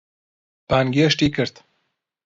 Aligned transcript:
بانگێشتی 0.69 1.27
کرد. 1.35 1.55